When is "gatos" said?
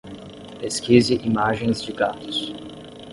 1.93-2.39